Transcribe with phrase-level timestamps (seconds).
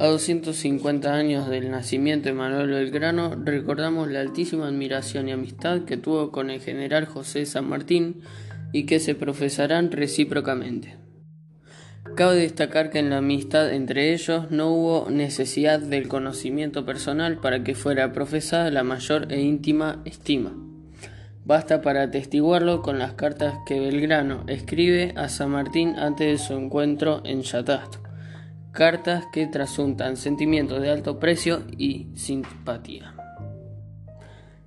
[0.00, 5.96] A 250 años del nacimiento de Manuel Belgrano, recordamos la altísima admiración y amistad que
[5.96, 8.20] tuvo con el general José San Martín
[8.72, 10.94] y que se profesarán recíprocamente.
[12.14, 17.64] Cabe destacar que en la amistad entre ellos no hubo necesidad del conocimiento personal para
[17.64, 20.54] que fuera profesada la mayor e íntima estima.
[21.44, 26.54] Basta para atestiguarlo con las cartas que Belgrano escribe a San Martín antes de su
[26.54, 28.07] encuentro en Yatasto
[28.78, 33.12] cartas que trasuntan sentimientos de alto precio y simpatía.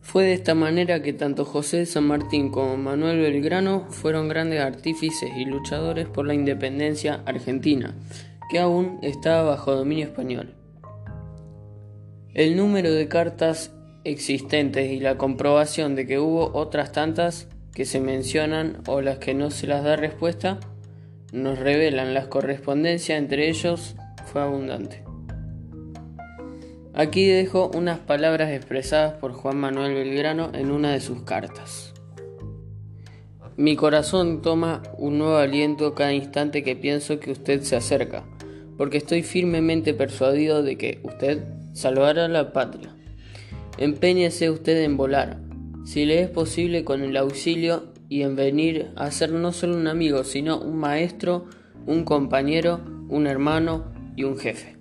[0.00, 5.30] Fue de esta manera que tanto José San Martín como Manuel Belgrano fueron grandes artífices
[5.36, 7.94] y luchadores por la independencia argentina,
[8.50, 10.52] que aún estaba bajo dominio español.
[12.34, 13.72] El número de cartas
[14.02, 19.32] existentes y la comprobación de que hubo otras tantas que se mencionan o las que
[19.32, 20.58] no se las da respuesta
[21.32, 25.02] nos revelan la correspondencia entre ellos fue abundante.
[26.94, 31.94] Aquí dejo unas palabras expresadas por Juan Manuel Belgrano en una de sus cartas.
[33.56, 38.24] Mi corazón toma un nuevo aliento cada instante que pienso que usted se acerca,
[38.76, 42.94] porque estoy firmemente persuadido de que usted salvará la patria.
[43.78, 45.38] Empeñese usted en volar,
[45.84, 49.86] si le es posible con el auxilio y en venir a ser no solo un
[49.86, 51.46] amigo, sino un maestro,
[51.86, 54.76] un compañero, un hermano y un jefe.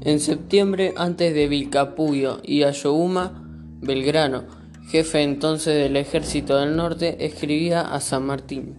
[0.00, 3.44] En septiembre, antes de Vilcapullo y Ayohuma,
[3.82, 4.44] Belgrano,
[4.88, 8.76] jefe entonces del ejército del norte, escribía a San Martín,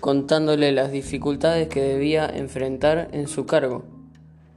[0.00, 3.84] contándole las dificultades que debía enfrentar en su cargo,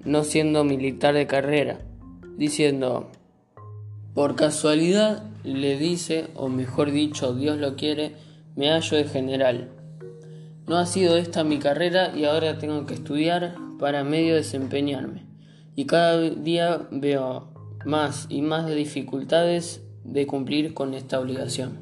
[0.04, 1.82] no siendo militar de carrera,
[2.40, 3.12] diciendo,
[4.16, 8.16] por casualidad le dice, o mejor dicho, Dios lo quiere,
[8.56, 9.70] me hallo de general.
[10.68, 15.26] No ha sido esta mi carrera y ahora tengo que estudiar para medio desempeñarme.
[15.76, 17.52] Y cada día veo
[17.86, 21.80] más y más dificultades de cumplir con esta obligación.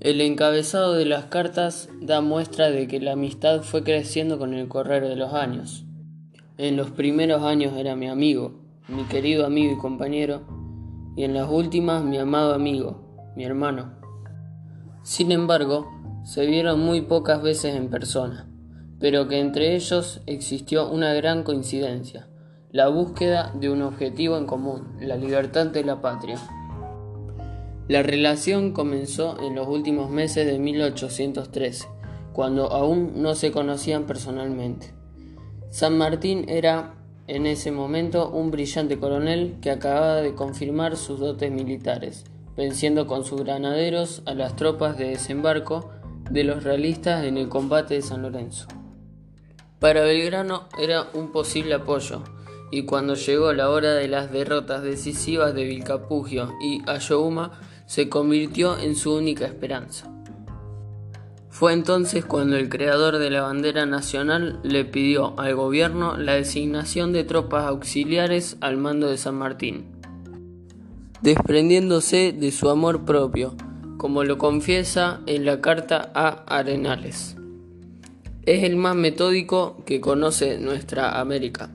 [0.00, 4.66] El encabezado de las cartas da muestra de que la amistad fue creciendo con el
[4.66, 5.84] correr de los años.
[6.58, 10.42] En los primeros años era mi amigo, mi querido amigo y compañero,
[11.16, 14.01] y en las últimas mi amado amigo, mi hermano.
[15.02, 15.90] Sin embargo,
[16.24, 18.48] se vieron muy pocas veces en persona,
[19.00, 22.28] pero que entre ellos existió una gran coincidencia,
[22.70, 26.38] la búsqueda de un objetivo en común, la libertad de la patria.
[27.88, 31.88] La relación comenzó en los últimos meses de 1813,
[32.32, 34.94] cuando aún no se conocían personalmente.
[35.70, 36.94] San Martín era
[37.26, 42.24] en ese momento un brillante coronel que acababa de confirmar sus dotes militares
[42.56, 45.90] venciendo con sus granaderos a las tropas de desembarco
[46.30, 48.66] de los realistas en el combate de San Lorenzo.
[49.78, 52.22] Para Belgrano era un posible apoyo,
[52.70, 58.78] y cuando llegó la hora de las derrotas decisivas de Vilcapugio y Ayohuma, se convirtió
[58.78, 60.08] en su única esperanza.
[61.50, 67.12] Fue entonces cuando el creador de la bandera nacional le pidió al gobierno la designación
[67.12, 70.01] de tropas auxiliares al mando de San Martín
[71.22, 73.54] desprendiéndose de su amor propio,
[73.96, 77.36] como lo confiesa en la carta a Arenales.
[78.44, 81.70] Es el más metódico que conoce nuestra América,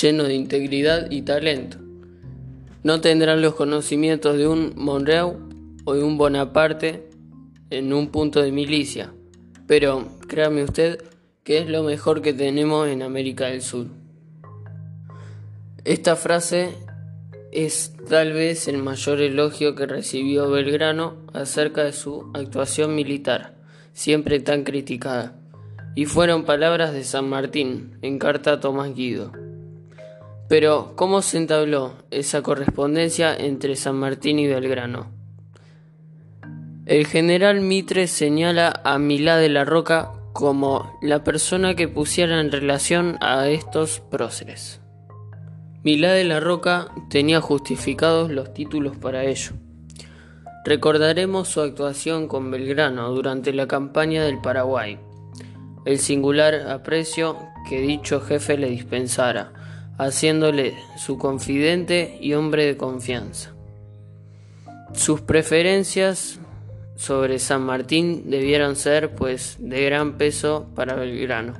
[0.00, 1.78] lleno de integridad y talento.
[2.82, 5.38] No tendrán los conocimientos de un Monreau
[5.84, 7.08] o de un Bonaparte
[7.70, 9.14] en un punto de milicia,
[9.66, 11.02] pero créame usted
[11.42, 13.86] que es lo mejor que tenemos en América del Sur.
[15.84, 16.74] Esta frase
[17.52, 23.54] es tal vez el mayor elogio que recibió Belgrano acerca de su actuación militar,
[23.92, 25.36] siempre tan criticada,
[25.94, 29.32] y fueron palabras de San Martín en carta a Tomás Guido.
[30.48, 35.10] Pero, ¿cómo se entabló esa correspondencia entre San Martín y Belgrano?
[36.86, 42.50] El general Mitre señala a Milá de la Roca como la persona que pusiera en
[42.50, 44.81] relación a estos próceres.
[45.84, 49.50] Milá de la Roca tenía justificados los títulos para ello.
[50.64, 55.00] Recordaremos su actuación con Belgrano durante la campaña del Paraguay,
[55.84, 57.36] el singular aprecio
[57.68, 59.52] que dicho jefe le dispensara,
[59.98, 63.52] haciéndole su confidente y hombre de confianza.
[64.94, 66.38] Sus preferencias
[66.94, 71.54] sobre San Martín debieron ser, pues, de gran peso para Belgrano.